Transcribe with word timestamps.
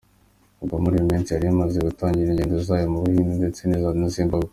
Ubwo 0.61 0.75
muri 0.83 0.95
iyi 0.97 1.07
minsi 1.11 1.29
yari 1.31 1.45
imaze 1.53 1.77
gutangira 1.87 2.29
ingendo 2.31 2.57
zayo 2.67 2.85
mu 2.93 2.99
Buhinde 3.03 3.33
ndetse 3.41 3.61
na 3.99 4.09
Zimbabwe. 4.17 4.49